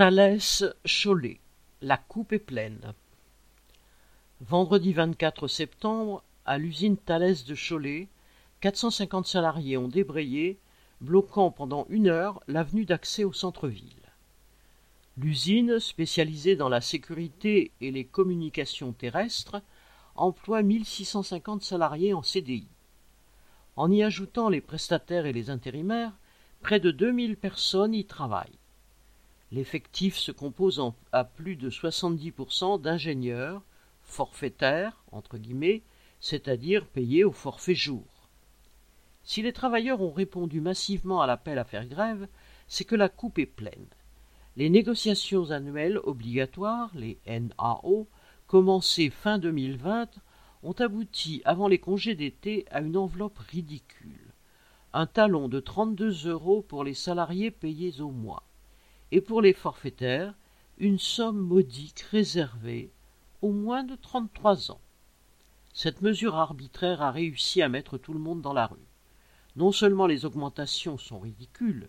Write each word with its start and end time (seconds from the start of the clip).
Thalès 0.00 0.64
Cholet, 0.86 1.40
la 1.82 1.98
coupe 1.98 2.32
est 2.32 2.38
pleine. 2.38 2.94
Vendredi 4.40 4.94
24 4.94 5.46
septembre, 5.46 6.24
à 6.46 6.56
l'usine 6.56 6.96
Thalès 6.96 7.44
de 7.44 7.54
Cholet, 7.54 8.08
450 8.62 9.26
salariés 9.26 9.76
ont 9.76 9.88
débrayé, 9.88 10.58
bloquant 11.02 11.50
pendant 11.50 11.86
une 11.90 12.08
heure 12.08 12.40
l'avenue 12.48 12.86
d'accès 12.86 13.24
au 13.24 13.34
centre-ville. 13.34 14.10
L'usine, 15.18 15.78
spécialisée 15.78 16.56
dans 16.56 16.70
la 16.70 16.80
sécurité 16.80 17.70
et 17.82 17.90
les 17.90 18.06
communications 18.06 18.92
terrestres, 18.92 19.60
emploie 20.14 20.62
1650 20.62 21.62
salariés 21.62 22.14
en 22.14 22.22
CDI. 22.22 22.68
En 23.76 23.90
y 23.90 24.02
ajoutant 24.02 24.48
les 24.48 24.62
prestataires 24.62 25.26
et 25.26 25.34
les 25.34 25.50
intérimaires, 25.50 26.14
près 26.62 26.80
de 26.80 26.90
2000 26.90 27.36
personnes 27.36 27.92
y 27.92 28.06
travaillent. 28.06 28.59
L'effectif 29.52 30.16
se 30.16 30.30
compose 30.30 30.80
à 31.10 31.24
plus 31.24 31.56
de 31.56 31.70
70% 31.70 32.80
d'ingénieurs, 32.80 33.62
forfaitaires, 34.04 35.02
entre 35.10 35.38
guillemets, 35.38 35.82
c'est-à-dire 36.20 36.86
payés 36.86 37.24
au 37.24 37.32
forfait 37.32 37.74
jour. 37.74 38.04
Si 39.24 39.42
les 39.42 39.52
travailleurs 39.52 40.02
ont 40.02 40.12
répondu 40.12 40.60
massivement 40.60 41.20
à 41.20 41.26
l'appel 41.26 41.58
à 41.58 41.64
faire 41.64 41.86
grève, 41.86 42.28
c'est 42.68 42.84
que 42.84 42.94
la 42.94 43.08
coupe 43.08 43.40
est 43.40 43.46
pleine. 43.46 43.88
Les 44.56 44.70
négociations 44.70 45.50
annuelles 45.50 45.98
obligatoires, 46.04 46.90
les 46.94 47.18
NAO, 47.26 48.06
commencées 48.46 49.10
fin 49.10 49.38
2020, 49.38 50.10
ont 50.62 50.72
abouti 50.72 51.42
avant 51.44 51.66
les 51.66 51.78
congés 51.78 52.14
d'été 52.14 52.66
à 52.70 52.80
une 52.80 52.96
enveloppe 52.96 53.38
ridicule. 53.38 54.32
Un 54.92 55.06
talon 55.06 55.48
de 55.48 55.58
32 55.58 56.28
euros 56.28 56.62
pour 56.62 56.84
les 56.84 56.94
salariés 56.94 57.50
payés 57.50 58.00
au 58.00 58.10
mois 58.10 58.44
et 59.12 59.20
pour 59.20 59.42
les 59.42 59.52
forfaitaires 59.52 60.34
une 60.78 60.98
somme 60.98 61.38
modique 61.38 62.00
réservée 62.10 62.90
aux 63.42 63.52
moins 63.52 63.84
de 63.84 63.96
trente-trois 63.96 64.70
ans. 64.70 64.80
Cette 65.74 66.02
mesure 66.02 66.36
arbitraire 66.36 67.02
a 67.02 67.10
réussi 67.10 67.60
à 67.62 67.68
mettre 67.68 67.98
tout 67.98 68.12
le 68.12 68.18
monde 68.18 68.40
dans 68.40 68.52
la 68.52 68.66
rue. 68.66 68.78
Non 69.56 69.72
seulement 69.72 70.06
les 70.06 70.24
augmentations 70.24 70.96
sont 70.96 71.18
ridicules, 71.18 71.88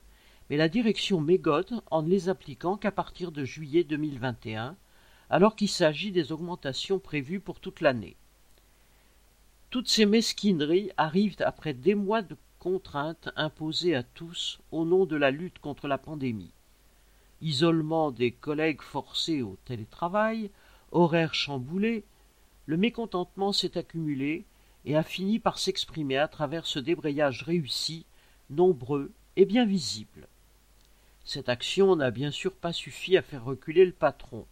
mais 0.49 0.57
la 0.57 0.67
direction 0.67 1.21
mégote 1.21 1.73
en 1.89 2.01
ne 2.01 2.09
les 2.09 2.27
appliquant 2.27 2.75
qu'à 2.75 2.91
partir 2.91 3.31
de 3.31 3.45
juillet 3.45 3.83
2021, 3.83 4.75
alors 5.29 5.55
qu'il 5.55 5.69
s'agit 5.69 6.11
des 6.11 6.31
augmentations 6.31 6.99
prévues 6.99 7.39
pour 7.39 7.59
toute 7.59 7.81
l'année. 7.81 8.17
Toutes 9.69 9.87
ces 9.87 10.05
mesquineries 10.05 10.91
arrivent 10.97 11.37
après 11.39 11.73
des 11.73 11.95
mois 11.95 12.21
de 12.21 12.35
contraintes 12.59 13.29
imposées 13.37 13.95
à 13.95 14.03
tous 14.03 14.59
au 14.71 14.83
nom 14.83 15.05
de 15.05 15.15
la 15.15 15.31
lutte 15.31 15.59
contre 15.59 15.87
la 15.87 15.97
pandémie 15.97 16.51
isolement 17.41 18.11
des 18.11 18.31
collègues 18.31 18.81
forcés 18.81 19.41
au 19.41 19.57
télétravail, 19.65 20.51
horaires 20.91 21.33
chamboulés, 21.33 22.03
le 22.65 22.77
mécontentement 22.77 23.51
s'est 23.51 23.77
accumulé 23.77 24.45
et 24.85 24.95
a 24.95 25.03
fini 25.03 25.39
par 25.39 25.59
s'exprimer 25.59 26.17
à 26.17 26.27
travers 26.27 26.65
ce 26.65 26.79
débrayage 26.79 27.43
réussi, 27.43 28.05
nombreux 28.49 29.11
et 29.35 29.45
bien 29.45 29.65
visible. 29.65 30.27
Cette 31.23 31.49
action 31.49 31.95
n'a 31.95 32.11
bien 32.11 32.31
sûr 32.31 32.53
pas 32.53 32.73
suffi 32.73 33.15
à 33.17 33.21
faire 33.21 33.45
reculer 33.45 33.85
le 33.85 33.91
patron, 33.91 34.45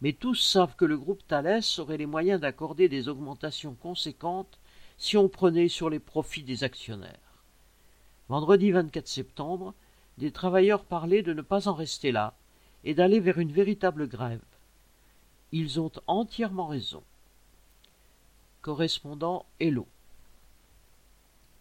mais 0.00 0.12
tous 0.12 0.34
savent 0.34 0.76
que 0.76 0.84
le 0.84 0.96
groupe 0.96 1.26
Thalès 1.26 1.78
aurait 1.78 1.96
les 1.96 2.06
moyens 2.06 2.40
d'accorder 2.40 2.88
des 2.88 3.08
augmentations 3.08 3.74
conséquentes 3.74 4.58
si 4.98 5.16
on 5.16 5.28
prenait 5.28 5.68
sur 5.68 5.90
les 5.90 5.98
profits 5.98 6.42
des 6.42 6.64
actionnaires. 6.64 7.42
Vendredi 8.28 8.70
24 8.70 9.06
septembre, 9.06 9.74
des 10.18 10.30
travailleurs 10.30 10.84
parlaient 10.84 11.22
de 11.22 11.32
ne 11.32 11.42
pas 11.42 11.68
en 11.68 11.74
rester 11.74 12.12
là 12.12 12.34
et 12.84 12.94
d'aller 12.94 13.20
vers 13.20 13.38
une 13.38 13.52
véritable 13.52 14.08
grève. 14.08 14.42
Ils 15.52 15.80
ont 15.80 15.92
entièrement 16.06 16.66
raison. 16.66 17.02
Correspondant 18.62 19.46
Hello. 19.60 19.86